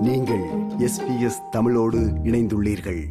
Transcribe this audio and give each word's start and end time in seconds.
நீங்கள் 0.00 0.42
S 0.78 1.06
B 1.06 1.20
S 1.20 1.40
தமிழோடு 1.50 1.98
இணைந்துள்ளீர்கள். 1.98 3.08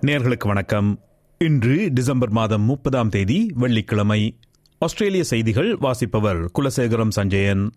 நேர்களுக்கு 0.00 0.46
வணக்கம். 0.46 1.00
இன்று 1.38 1.90
டிசம்பர் 1.92 2.30
மாதம் 2.30 2.62
முப்பதாம் 2.62 3.08
தேதி 3.08 3.52
வெள்ளிக்கிழமை. 3.54 4.38
ஆஸ்திரேலிய 4.78 5.24
செய்திகள் 5.24 5.76
வாசிப்பவர் 5.76 6.50
குலசேகரம் 6.58 7.08
சஞ்சயன். 7.08 7.72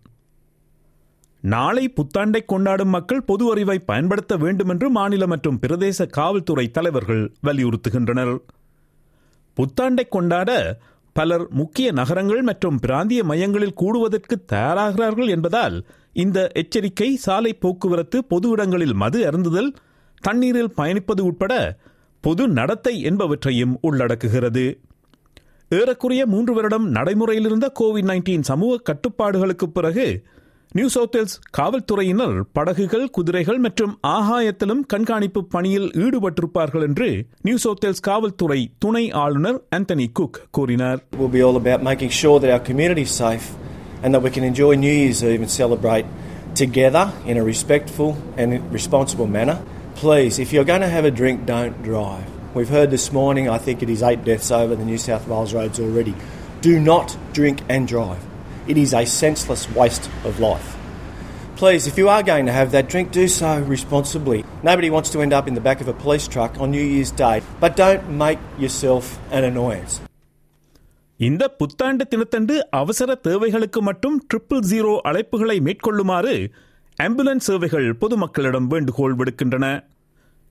நாளை 1.40 1.94
புத்தாண்டை 1.96 2.44
கொண்டாடும் 2.44 2.88
மக்கள் 2.88 3.22
பொது 3.22 3.50
அறிவை 3.50 3.78
பயன்படுத்த 3.78 4.36
வேண்டும் 4.36 4.68
என்று 4.68 4.90
மாநில 4.90 5.26
மற்றும் 5.26 5.58
பிரதேச 5.66 6.06
காவல்துறை 6.06 6.70
தலைவர்கள் 6.70 7.32
வலியுறுத்துகின்றனர். 7.42 8.36
புத்தாண்டை 9.56 10.08
கொண்டாட 10.08 10.78
பலர் 11.12 11.48
முக்கிய 11.50 11.92
நகரங்கள் 11.92 12.42
மற்றும் 12.42 12.78
பிராந்திய 12.78 13.24
மையங்களில் 13.24 13.78
கூடுவதற்கு 13.80 14.36
தயாராகிறார்கள் 14.52 15.28
என்பதால் 15.28 15.86
இந்த 16.12 16.50
எச்சரிக்கை 16.54 17.14
சாலை 17.14 17.52
போக்குவரத்து 17.52 18.24
பொது 18.24 18.48
இடங்களில் 18.48 18.94
மது 18.94 19.30
அருந்துதல் 19.30 19.70
தண்ணீரில் 20.20 20.74
பயணிப்பது 20.76 21.20
உட்பட 21.20 21.78
பொது 22.20 22.48
நடத்தை 22.48 23.02
என்பவற்றையும் 23.02 23.78
உள்ளடக்குகிறது. 23.82 24.80
ஏறக்குறைய 25.68 26.26
மூன்று 26.26 26.54
வருடம் 26.54 26.92
நடைமுறையிலிருந்த 26.92 27.66
கோவிட் 27.80 28.08
நைன்டீன் 28.10 28.40
சமூக 28.40 28.82
கட்டுப்பாடுகளுக்கு 28.82 29.66
பிறகு 29.66 30.24
நியூ 30.71 30.87
சவுத் 30.93 31.15
வேல்ஸ் 31.15 31.35
காவல்துறையினர் 31.57 32.37
படகுகள் 32.57 33.03
குதிரைகள் 33.15 33.59
மற்றும் 33.65 33.91
ஆகாயத்திலும் 34.13 34.81
கண்காணிப்பு 34.93 35.41
பணியில் 35.53 35.89
ஈடுபட்டிருப்பார்கள் 36.03 36.85
என்று 36.87 37.09
நியூ 37.47 37.57
சவுத் 37.65 37.83
வேல்ஸ் 37.85 38.03
காவல்துறை 38.07 38.59
துணை 38.85 39.03
ஆளுநர் 39.23 39.59
ஆந்தனி 39.77 40.07
குக் 40.19 40.39
கூறினார் 40.57 41.01
will 41.19 41.33
be 41.37 41.43
all 41.47 41.59
about 41.61 41.83
making 41.89 42.11
sure 42.21 42.37
that 42.43 42.53
our 42.55 42.63
community 42.69 43.05
is 43.09 43.13
safe 43.25 43.47
and 44.03 44.11
that 44.13 44.23
we 44.27 44.31
can 44.37 44.43
enjoy 44.43 44.71
New 44.85 44.95
Year's 45.01 45.21
Eve 45.23 45.41
and 45.41 45.53
celebrate 45.59 46.07
together 46.55 47.05
in 47.25 47.37
a 47.37 47.43
respectful 47.43 48.09
and 48.37 48.49
responsible 48.71 49.29
manner. 49.37 49.57
Please, 49.95 50.35
if 50.39 50.51
you're 50.53 50.65
going 50.65 50.81
to 50.81 50.89
have 50.89 51.05
a 51.05 51.11
drink, 51.11 51.45
don't 51.47 51.77
drive. 51.83 52.25
We've 52.55 52.69
heard 52.69 52.89
this 52.91 53.07
morning, 53.11 53.45
I 53.49 53.59
think 53.59 53.81
it 53.81 53.89
is 53.89 54.03
eight 54.03 54.23
deaths 54.23 54.51
over 54.53 54.75
the 54.75 54.85
New 54.85 54.99
South 54.99 55.25
Wales 55.27 55.53
roads 55.53 55.79
already. 55.79 56.13
Do 56.63 56.73
not 56.83 57.07
drink 57.33 57.59
and 57.69 57.87
drive. 57.87 58.23
It 58.68 58.78
is 58.78 58.92
a 58.94 59.04
senseless 59.12 59.68
waste 59.72 60.06
of 60.24 60.40
life. 60.40 60.68
Please, 61.56 61.86
if 61.86 61.96
you 61.96 62.08
are 62.08 62.22
going 62.22 62.46
to 62.46 62.52
have 62.52 62.70
that 62.72 62.88
drink, 62.88 63.10
do 63.12 63.26
so 63.30 63.50
responsibly. 63.66 64.38
Nobody 64.62 64.90
wants 64.90 65.10
to 65.10 65.22
end 65.22 65.32
up 65.32 65.48
in 65.48 65.54
the 65.54 65.60
back 65.60 65.80
of 65.80 65.88
a 65.88 65.94
police 65.94 66.28
truck 66.28 66.60
on 66.60 66.70
New 66.70 66.84
Year's 66.84 67.10
Day, 67.12 67.36
but 67.60 67.76
don't 67.76 68.04
make 68.18 68.40
yourself 68.58 69.06
an 69.32 69.44
annoyance. 69.44 69.94
இந்த 71.20 71.44
புத்தாண்டு 71.60 72.04
தினத்தன்று 72.04 72.56
அவசர 72.72 73.14
தேவைகளுக்கு 73.22 73.80
மட்டும் 73.82 74.16
triple 74.30 74.66
zero 74.68 74.92
அழைப்புகளை 75.10 75.56
மேற்கொள்ளுமாறு 75.60 76.34
ambulance 76.98 77.46
சேவைகள் 77.48 77.88
பொதுமக்களிடம் 78.02 78.68
வேண்டுகோள் 78.68 79.16
விடுக்கின்றன 79.20 79.66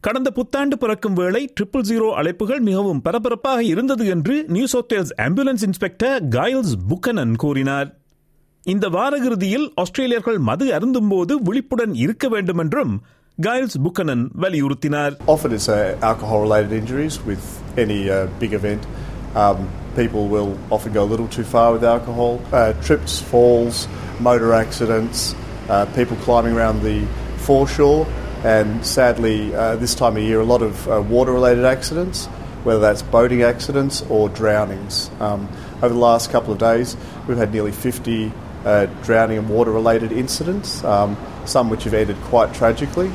கடந்த 0.04 0.30
புத்தாண்டு 0.32 0.76
பிறக்கும் 0.78 1.16
வேளை 1.20 1.42
ட்ரிபிள் 1.58 1.86
ஜீரோ 1.90 2.10
அழைப்புகள் 2.20 2.62
மிகவும் 2.68 3.02
பரபரப்பாக 3.06 3.62
இருந்தது 3.72 4.06
என்று 4.16 4.36
New 4.56 4.68
South 4.74 4.94
Wales 4.94 5.14
ambulance 5.26 5.64
inspector 5.70 6.18
காயல்ஸ் 6.36 6.76
Buchanan 6.90 7.34
கூறினார் 7.44 7.90
இந்த 8.67 8.87
வார 8.89 9.13
இறுதியில் 9.27 9.67
ஆஸ்திரேலியர்கள் 9.83 10.39
மது 10.49 10.67
அருந்தும்போது 10.77 11.35
விழிப்புடன் 11.47 11.95
இருக்க 12.05 12.27
வேண்டும் 12.29 12.61
என்றும் 12.65 12.93
காயல்ஸ் 13.39 13.79
புக்கனன் 13.85 14.25
வலியுறுத்தினார் 14.43 15.15
Often 15.35 15.53
it's 15.53 15.69
uh, 15.69 15.79
alcohol 16.11 16.41
related 16.47 16.73
injuries 16.73 17.15
with 17.29 17.45
any 17.77 18.01
uh, 18.09 18.19
big 18.43 18.53
event. 18.53 18.83
Um, 19.35 19.59
people 19.97 20.25
will 20.29 20.51
often 20.71 20.93
go 20.93 21.03
a 21.05 21.11
little 21.13 21.29
too 21.29 21.45
far 21.45 21.69
with 21.73 21.85
alcohol. 21.87 22.33
Uh, 22.53 22.73
trips, 22.87 23.13
falls, 23.31 23.77
motor 24.21 24.53
accidents, 24.55 25.19
uh, 25.69 25.85
people 25.99 26.17
climbing 26.27 26.55
around 26.55 26.79
the 26.83 26.99
foreshore, 27.39 28.01
and 28.47 28.69
sadly, 28.87 29.37
uh, 29.55 29.77
this 29.77 29.95
time 29.95 30.17
of 30.17 30.23
year, 30.23 30.41
a 30.41 30.51
lot 30.55 30.63
of 30.63 30.77
uh, 30.87 31.01
water 31.09 31.33
related 31.33 31.65
accidents, 31.67 32.19
whether 32.67 32.81
that's 32.81 33.03
boating 33.17 33.43
accidents 33.45 33.97
or 34.11 34.23
drownings. 34.41 34.95
Um, 35.21 35.41
over 35.83 35.93
the 35.99 36.05
last 36.09 36.31
couple 36.31 36.53
of 36.53 36.61
days, 36.61 36.89
we've 37.27 37.39
had 37.39 37.53
nearly 37.53 37.73
50 37.73 38.33
uh, 38.66 38.86
drowning 39.04 39.38
and 39.38 39.50
water 39.50 39.72
related 39.72 40.12
incidents, 40.14 40.84
um, 40.86 41.10
some 41.46 41.70
which 41.70 41.84
have 41.84 41.94
ended 41.94 42.20
quite 42.32 42.54
tragically. 42.54 43.10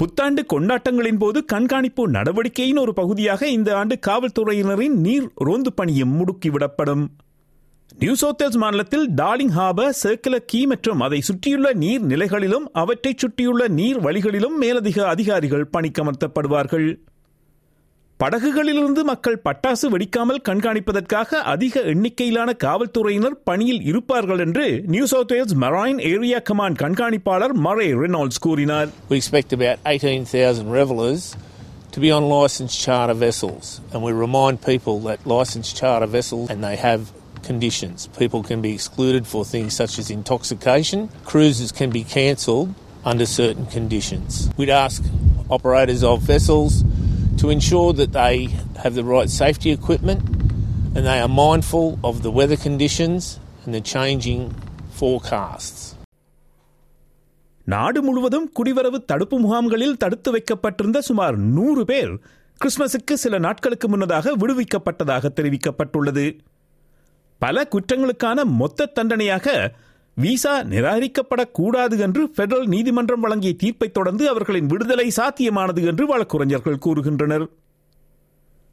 புத்தாண்டு 0.00 0.42
கொண்டாட்டங்களின் 0.52 1.18
போது 1.18 1.38
கண்காணிப்பு 1.44 2.02
நடவடிக்கையின் 2.08 2.78
ஒரு 2.78 2.92
பகுதியாக 2.92 3.48
இந்த 3.48 3.70
ஆண்டு 3.76 3.96
காவல்துறையினரின் 4.06 4.96
நீர் 4.98 5.26
ரோந்து 5.38 5.72
பணியும் 5.72 6.14
முடுக்கிவிடப்படும் 6.20 7.04
நியூ 7.98 8.14
சவுத்வேல்ஸ் 8.20 8.56
மாநிலத்தில் 8.56 9.06
டார்லிங் 9.16 9.54
ஹாபர் 9.56 9.92
சர்க்குல 10.02 10.36
கீ 10.46 10.60
மற்றும் 10.66 11.00
அதை 11.00 11.20
சுற்றியுள்ள 11.20 11.72
நீர் 11.74 12.02
நிலைகளிலும் 12.02 12.66
அவற்றைச் 12.72 13.18
சுற்றியுள்ள 13.18 13.68
நீர் 13.68 14.00
வழிகளிலும் 14.00 14.56
மேலதிக 14.58 14.98
அதிகாரிகள் 15.08 15.70
பணிக்கமர்த்தப்படுவார்கள் 15.72 16.88
படகுகளிலிருந்து 18.20 19.02
மக்கள் 19.10 19.42
பட்டாசு 19.44 19.86
வெடிக்காமல் 19.92 20.40
கண்காணிப்பதற்காக 20.48 21.38
அதிக 21.52 21.82
எண்ணிக்கையிலான 21.92 22.50
காவல்துறையினர் 22.64 23.36
பணியில் 23.48 23.80
இருப்பார்கள் 23.82 24.42
என்று 24.44 24.64
New 24.94 25.04
South 25.12 25.32
Wales 25.34 25.54
Marine 25.64 26.00
Area 26.10 26.40
Command 26.50 26.78
கண்காணிப்பாளர் 26.82 27.54
மரே 27.66 27.88
ரெனால்ட்ஸ் 28.02 28.42
கூறினார் 28.46 28.90
We 29.10 29.18
expect 29.22 29.52
about 29.58 29.78
18,000 29.92 30.68
revelers 30.80 31.22
to 31.94 32.00
be 32.00 32.10
on 32.10 32.24
licensed 32.28 32.78
charter 32.84 33.16
vessels, 33.24 33.64
and 33.92 34.00
we 34.06 34.12
remind 34.16 34.60
people 34.62 34.98
that 35.00 35.26
licensed 35.26 35.72
charter 35.80 36.10
vessels 36.18 36.46
and 36.52 36.60
they 36.62 36.76
have 36.78 37.00
conditions. 37.42 37.98
People 38.20 38.42
can 38.42 38.60
be 38.60 38.72
excluded 38.72 39.26
for 39.26 39.42
things 39.54 39.72
such 39.74 39.96
as 39.98 40.08
intoxication. 40.10 41.00
Cruises 41.24 41.72
can 41.72 41.90
be 41.90 42.04
cancelled 42.16 42.70
under 43.04 43.26
certain 43.40 43.66
conditions. 43.68 44.28
We'd 44.58 44.76
ask 44.78 45.00
operators 45.50 46.02
of 46.04 46.18
vessels 46.34 46.74
to 47.40 47.50
ensure 47.50 47.92
that 47.92 48.12
they 48.14 48.34
have 48.76 48.94
the 48.94 49.04
right 49.06 49.30
safety 49.34 49.70
equipment 49.72 50.20
and 50.94 51.02
they 51.06 51.18
are 51.20 51.32
mindful 51.36 51.86
of 52.04 52.22
the 52.22 52.30
weather 52.30 52.58
conditions 52.58 53.22
and 53.64 53.72
the 53.74 53.82
changing 53.92 54.42
forecasts. 54.92 55.80
நாடு 57.66 58.00
முழுவதும் 58.02 58.46
குடிவரவு 58.56 58.98
தடுப்பு 59.06 59.36
முகாம்களில் 59.38 59.96
தடுத்து 59.96 60.30
வைக்கப்பட்டிருந்த 60.30 61.00
சுமார் 61.08 61.36
நூறு 61.50 61.82
பேர் 61.84 62.12
கிறிஸ்துமஸுக்கு 62.58 63.14
சில 63.14 63.38
நாட்களுக்கு 63.38 63.88
முன்னதாக 63.88 64.32
விடுவிக்கப்பட்டதாக 64.36 65.30
தெரிவிக்கப்பட்டுள்ளது 65.36 66.24
பல 67.42 67.62
குற்றங்களுக்கான 67.74 68.44
மொத்த 68.60 68.88
தண்டனையாக 68.96 69.46
விசா 70.14 70.62
நிராகரிக்கப்படக்கூடாது 70.62 71.98
என்று 71.98 72.28
பெடரல் 72.36 72.66
நீதிமன்றம் 72.66 73.20
வழங்கிய 73.20 73.52
தீர்ப்பை 73.52 73.90
தொடர்ந்து 73.90 74.28
அவர்களின் 74.28 74.66
விடுதலை 74.66 75.12
சாத்தியமானது 75.16 75.86
என்று 75.86 76.06
வழக்குரைஞர்கள் 76.06 76.82
கூறுகின்றனர். 76.86 77.46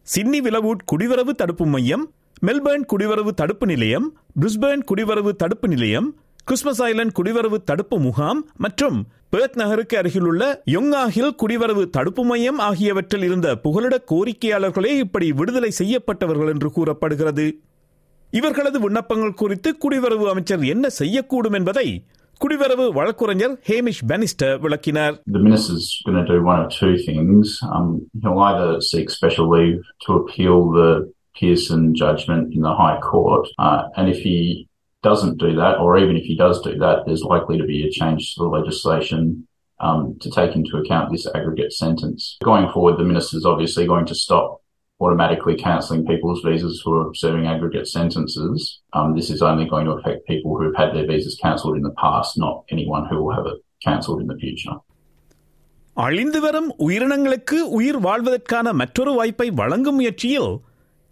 சிட்னி 0.02 0.42
விலவூட் 0.42 0.84
குடிவரவு 0.92 1.30
தடுப்பு 1.30 1.66
மையம் 1.66 2.12
மெல்பர்ன் 2.46 2.86
குடிவரவு 2.94 3.30
தடுப்பு 3.30 3.66
நிலையம் 3.66 4.18
பிரிஸ்பர்ன் 4.40 4.84
குடிவரவு 4.92 5.32
தடுப்பு 5.32 5.68
நிலையம் 5.68 6.16
கிறிஸ்மஸ் 6.44 6.84
ஐலண்ட் 6.84 7.14
குடிவரவு 7.20 7.58
தடுப்பு 7.64 8.00
முகாம் 8.00 8.50
மற்றும் 8.58 9.08
பேர்த் 9.32 9.56
நகருக்கு 9.56 9.98
அருகிலுள்ள 9.98 10.64
யொங்கா 10.72 11.08
ஹில் 11.08 11.36
குடிவரவு 11.44 11.90
தடுப்பு 11.90 12.26
மையம் 12.26 12.60
ஆகியவற்றில் 12.60 13.22
இருந்த 13.22 13.56
புகலிட 13.56 14.04
கோரிக்கையாளர்களே 14.12 14.92
இப்படி 14.98 15.32
விடுதலை 15.32 15.72
செய்யப்பட்டவர்கள் 15.72 16.48
என்று 16.48 16.72
கூறப்படுகிறது. 16.72 17.62
இவர்களது 18.33 18.79
விண்ணப்பங்கள் 18.85 19.39
குறித்து 19.43 19.71
குடிவரவு 19.85 20.27
அமைச்சர் 20.33 20.63
என்ன 20.75 20.87
செய்யக்கூடும் 21.01 21.57
என்பதை 21.59 21.89
குடிவரவு 22.41 22.85
வழக்குரைஞர் 22.99 23.55
ஹேமிஷ் 23.69 24.05
பெனிஸ்டர் 24.11 24.55
விளக்கினார் 24.65 25.17
the 25.37 25.43
minister's 25.49 25.89
going 26.07 26.21
to 26.23 26.29
do 26.35 26.39
one 26.53 26.61
of 26.63 26.69
two 26.83 26.95
things. 27.09 27.43
Um, 27.75 27.89
he'll 28.23 28.43
either 28.51 28.71
seek 28.91 29.07
special 29.19 29.47
leave 29.57 29.79
to 30.05 30.11
appeal 30.21 30.57
the 30.79 30.91
Pearson 31.39 31.83
judgment 32.03 32.47
in 32.57 32.63
the 32.69 32.75
High 32.83 32.99
Court, 33.11 33.45
uh, 33.67 33.81
and 33.99 34.07
if 34.15 34.19
he 34.29 34.39
doesn't 35.05 35.37
do 35.39 35.51
that, 35.63 35.75
or 35.85 35.91
even 36.03 36.17
if 36.21 36.25
he 36.31 36.37
does 36.37 36.57
do 36.69 36.73
that, 36.85 36.99
there's 37.07 37.25
likely 37.35 37.57
to 37.59 37.67
be 37.73 37.79
a 37.83 37.91
change 37.91 38.23
to 38.33 38.39
the 38.45 38.51
legislation 38.59 39.23
um, 39.81 40.17
to 40.23 40.31
take 40.31 40.53
into 40.59 40.77
account 40.77 41.07
this 41.11 41.27
aggregate 41.39 41.73
sentence. 41.75 42.21
Going 42.45 42.69
forward, 42.75 42.99
the 42.99 43.05
minister's 43.05 43.45
obviously 43.45 43.87
going 43.87 44.07
to 44.07 44.15
stop 44.15 44.49
automatically 45.02 45.56
cancelling 45.58 46.06
people's 46.06 46.42
visas 46.42 46.82
who 46.84 46.94
are 46.94 47.14
serving 47.16 47.46
aggregate 47.46 47.88
sentences. 47.90 48.56
Um, 48.94 49.16
this 49.16 49.30
is 49.30 49.42
only 49.42 49.66
going 49.66 49.86
to 49.86 49.94
affect 49.94 50.26
people 50.26 50.58
who 50.58 50.64
have 50.64 50.76
had 50.76 50.96
their 50.96 51.08
visas 51.08 51.38
cancelled 51.38 51.78
in 51.78 51.84
the 51.84 51.96
past, 51.98 52.38
not 52.38 52.64
anyone 52.70 53.06
who 53.06 53.24
will 53.24 53.34
have 53.34 53.46
it 53.46 53.60
cancelled 53.82 54.22
in 54.22 54.28
the 54.28 54.38
future. 54.38 54.76
அழிந்து 55.98 56.40
வரும் 56.40 56.68
உயிரினங்களுக்கு 56.86 57.60
உயிர் 57.78 57.98
வாழ்வதற்கான 57.98 58.74
மற்றொரு 58.74 59.12
வாய்ப்பை 59.14 59.48
வழங்கும் 59.52 59.96
முயற்சியில் 59.96 60.52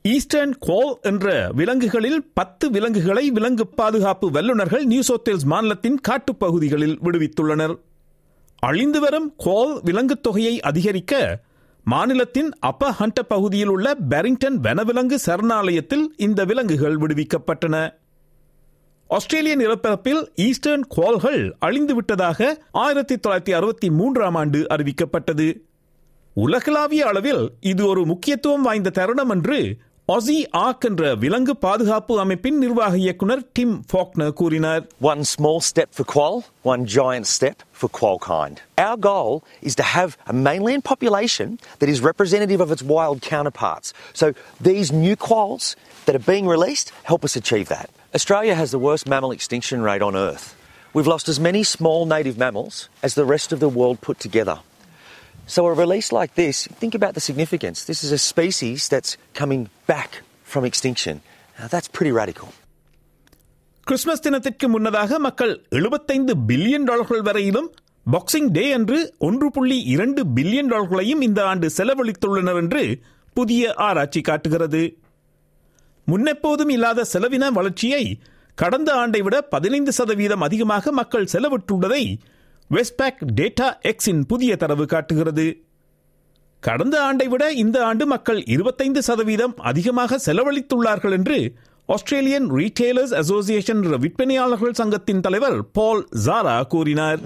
eastern 0.06 0.54
கோல் 0.60 0.92
என்ற 1.02 1.28
விலங்குகளில் 1.56 2.20
பத்து 2.34 2.66
விலங்குகளை 2.70 3.24
விலங்கு 3.30 3.66
பாதுகாப்பு 3.80 4.28
வல்லுநர்கள் 4.36 4.84
நியூ 4.86 5.04
சோத்தேல்ஸ் 5.08 5.48
மாநிலத்தின் 5.54 5.98
காட்டுப்பகுதிகளில் 6.10 6.96
விடுவித்துள்ளனர் 7.06 7.74
அழிந்து 8.64 9.00
வரும் 9.00 9.28
கோல் 9.38 9.74
விலங்கு 9.84 10.18
தொகையை 10.22 10.56
அதிகரிக்க 10.62 11.14
மாநிலத்தின் 11.86 12.52
அப்ப 12.60 12.92
ஹண்ட 13.00 13.22
பகுதியில் 13.28 13.68
உள்ள 13.68 13.96
பெரிங்டன் 14.10 14.58
வனவிலங்கு 14.64 15.18
சரணாலயத்தில் 15.26 16.06
இந்த 16.18 16.46
விலங்குகள் 16.46 16.98
விடுவிக்கப்பட்டன. 16.98 17.94
ஆஸ்திரேலிய 19.08 19.58
நிலப்பரப்பில் 19.58 20.28
ஈஸ்டர்ன் 20.36 20.86
குவால்கள் 20.88 21.56
அழிந்துவிட்டதாக 21.62 22.58
ஆயிரத்தி 22.72 23.16
தொள்ளாயிரத்தி 23.16 23.52
அறுபத்தி 23.52 23.90
மூன்றாம் 23.90 24.36
ஆண்டு 24.36 24.68
அறிவிக்கப்பட்டது. 24.70 25.62
உலகளாவிய 26.34 27.06
அளவில் 27.06 27.52
இது 27.60 27.88
ஒரு 27.88 28.06
முக்கியத்துவம் 28.06 28.62
வாய்ந்த 28.62 28.90
தருணம் 28.90 29.30
என்று 29.30 29.78
ஒசி 30.09 30.37
ஆக் 30.59 30.85
என்ற 30.89 31.15
விலங்கு 31.15 31.55
பாதுகாப்பு 31.57 32.15
அமைப்பின் 32.21 32.57
நிர்வாக 32.59 32.95
இயக்குனர் 32.99 33.43
டிம் 33.59 33.75
ஃபாக்னர் 33.91 34.33
கூறினார் 34.41 34.81
One 35.13 35.23
small 35.35 35.59
step 35.69 35.91
for 35.97 36.05
quoll, 36.15 36.37
one 36.73 36.83
giant 36.97 37.27
step 37.37 37.59
for 37.81 37.89
quolkind. 37.99 38.57
Our 38.87 38.97
goal 39.11 39.33
is 39.69 39.75
to 39.81 39.85
have 39.97 40.11
a 40.27 40.35
mainland 40.47 40.85
population 40.85 41.49
that 41.81 41.89
is 41.95 42.01
representative 42.11 42.61
of 42.61 42.73
its 42.77 42.85
wild 42.95 43.19
counterparts. 43.33 43.89
So 44.21 44.27
these 44.71 44.91
new 45.05 45.15
quolls 45.29 45.67
that 46.07 46.17
are 46.19 46.27
being 46.33 46.49
released 46.57 46.89
help 47.11 47.23
us 47.29 47.37
achieve 47.43 47.69
that. 47.69 47.89
Australia 48.19 48.57
has 48.63 48.73
the 48.73 48.83
worst 48.89 49.07
mammal 49.15 49.35
extinction 49.39 49.81
rate 49.91 50.05
on 50.09 50.17
Earth. 50.29 50.47
We've 50.95 51.13
lost 51.15 51.29
as 51.29 51.39
many 51.49 51.63
small 51.77 52.01
native 52.17 52.37
mammals 52.37 52.77
as 53.07 53.15
the 53.15 53.29
rest 53.35 53.53
of 53.53 53.61
the 53.61 53.73
world 53.79 54.01
put 54.01 54.19
together. 54.19 54.57
So 55.48 55.68
a 55.68 55.74
release 55.76 56.12
like 56.12 56.34
this, 56.36 56.68
think 56.74 56.96
about 56.96 57.14
the 57.14 57.22
significance. 57.22 57.86
This 57.86 58.04
is 58.04 58.12
a 58.12 58.18
species 58.20 58.88
that's 58.88 59.12
coming 59.36 59.70
back 59.88 60.12
from 60.44 60.66
extinction. 60.66 61.16
Now 61.58 61.68
that's 61.68 61.90
pretty 61.90 62.14
radical. 62.14 62.48
Christmas 63.88 64.24
தினத்திற்கு 64.26 64.68
முன்னதாக 64.68 65.18
மக்கள் 65.20 65.52
75 65.80 66.36
billion 66.48 66.86
டாலர்கள் 66.88 67.22
வரையிலும் 67.22 67.68
boxing 68.06 68.48
டே 68.50 68.64
அன்று 68.74 68.98
ஒன்று 69.28 69.48
புள்ளி 69.52 69.78
இரண்டு 69.94 70.22
billion 70.38 70.72
டாலர்களையும் 70.72 71.22
இந்த 71.28 71.40
ஆண்டு 71.52 71.68
செலவழித்துள்ளனர் 71.76 72.60
என்று 72.62 72.82
புதிய 73.36 73.74
ஆராய்ச்சி 73.88 74.22
காட்டுகிறது 74.30 74.82
முன்னெப்போதும் 76.08 76.72
இல்லாத 76.76 77.06
செலவின 77.14 77.52
வளர்ச்சியை 77.58 78.04
கடந்த 78.58 78.90
ஆண்டை 79.04 79.22
விட 79.28 79.36
பதினைந்து 79.54 79.94
சதவீதம் 80.00 80.46
அதிகமாக 80.48 80.92
மக்கள் 81.00 81.32
செலவிட்டுள்ளதை 81.34 82.04
வெஸ்பேக் 82.74 83.20
டேட்டா 83.40 83.66
எக்ஸின் 83.82 84.22
புதிய 84.28 84.56
தரவு 84.56 84.86
காட்டுகிறது. 84.86 85.46
கடந்த 86.60 87.02
ஆண்டை 87.04 87.28
விட 87.28 87.52
இந்த 87.52 87.86
ஆண்டு 87.86 88.06
மக்கள் 88.06 88.44
இருபத்தைந்து 88.44 89.02
சதவீதம் 89.02 89.54
அதிகமாக 89.58 90.20
செலவழித்துள்ளார்கள் 90.26 91.12
என்று 91.12 91.56
ஆஸ்திரேலியன் 91.86 92.52
ரீட்டெயிலர்ஸ் 92.52 93.14
அசோசியேஷன் 93.14 93.84
என்ற 93.84 93.98
விற்பனையாளர்கள் 93.98 94.72
சங்கத்தின் 94.72 95.22
தலைவர் 95.22 95.72
பால் 95.72 96.08
ஜாரா 96.26 96.68
கூறினார். 96.68 97.20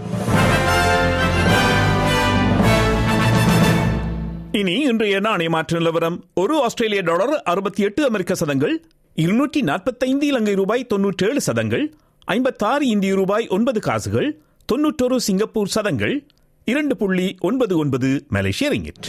இனி 4.51 4.81
இன்றைய 4.81 5.19
நாணய 5.19 5.49
மாற்று 5.49 5.77
நிலவரம். 5.77 6.23
ஒரு 6.33 6.63
ஆஸ்திரேலிய 6.63 7.01
டாலர் 7.01 7.43
அறுபத்தி 7.43 7.83
எட்டு 7.83 8.05
அமெரிக்க 8.05 8.35
சதங்கள் 8.35 8.85
இருநூற்றி 9.15 9.61
நாற்பத்தைந்து 9.61 10.27
இலங்கை 10.27 10.53
ரூபாய் 10.53 10.87
தொன்னூற்றேழு 10.87 11.41
சதங்கள் 11.41 11.93
ஐம்பத்தாறு 12.25 12.87
இந்திய 12.87 13.13
ரூபாய் 13.15 13.47
ஒன்பது 13.47 13.79
காசுகள் 13.79 14.41
தொன்னூற்றொரு 14.69 15.15
சிங்கப்பூர் 15.15 15.67
சதங்கள் 15.67 16.25
இரண்டு 16.65 16.97
புள்ளி 16.97 17.37
ஒன்பது 17.39 17.77
ஒன்பது 17.77 18.25
மலேசிய 18.29 18.71
ரிங்கிட். 18.71 19.07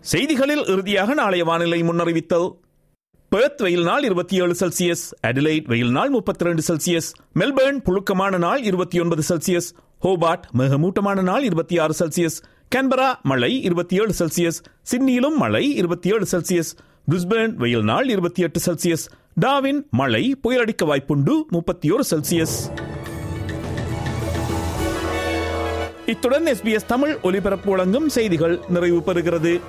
செய்திகளில் 0.00 0.64
இறுதியாக 0.66 1.14
நாளைய 1.14 1.44
வானிலை 1.44 1.82
முன்னறிவித்தல். 1.82 2.48
பெர்த் 3.32 3.62
வெயில் 3.62 3.82
நாள் 3.82 4.02
இருபத்தி 4.02 4.36
ஏழு 4.36 4.54
செல்சியஸ் 4.60 5.14
அடிலைட் 5.22 5.66
வெயில் 5.66 5.90
நாள் 5.90 6.08
முப்பத்தி 6.08 6.44
ரெண்டு 6.44 6.62
செல்சியஸ் 6.68 7.12
மெல்பர்ன் 7.34 7.80
புழுக்கமான 7.82 8.38
நாள் 8.38 8.62
இருபத்தி 8.62 9.00
ஒன்பது 9.00 9.22
செல்சியஸ் 9.28 9.74
ஹோபார்ட் 10.04 10.46
மிகமூட்டமான 10.58 11.22
நாள் 11.22 11.42
இருபத்தி 11.42 11.78
ஆறு 11.78 11.94
செல்சியஸ் 11.98 12.42
கேன்பரா 12.76 13.14
மழை 13.22 13.62
இருபத்தி 13.62 13.96
ஏழு 13.96 14.14
செல்சியஸ் 14.18 14.62
சிட்னியிலும் 14.92 15.36
மழை 15.36 15.74
இருபத்தி 15.74 16.10
ஏழு 16.12 16.26
செல்சியஸ் 16.30 16.76
பிரிஸ்பேர்ன் 17.08 17.54
வெயில் 17.54 17.82
நாள் 17.82 18.08
இருபத்தி 18.08 18.42
எட்டு 18.42 18.60
செல்சியஸ் 18.60 19.04
டாவின் 19.40 19.86
மழை 19.90 20.36
புயலடிக்க 20.42 20.84
வாய்ப்புண்டு 20.84 21.42
முப்பத்தி 21.48 21.90
ஒரு 21.90 22.04
செல்சியஸ். 22.10 22.72
இத்துடன் 26.06 26.44
எஸ்பிஎஸ் 26.44 26.86
தமிழ் 26.86 27.16
ஒலிபரப்பு 27.22 27.70
வழங்கும் 27.70 28.08
செய்திகள் 28.08 28.60
நிறைவு 28.68 29.02
பெறுகிறது. 29.06 29.60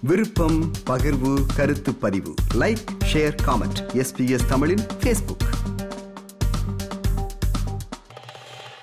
விருப்பம் 0.00 0.70
பகிர்வு 0.86 1.38
கருத்து 1.56 1.94
பதிவு. 1.94 2.34
லைக் 2.54 2.84
ஷேர் 3.12 3.36
காமெண்ட் 3.46 3.86
எஸ்பிஎஸ் 3.92 4.46
தமிழின் 4.48 4.86
பேஸ்புக் 5.04 5.51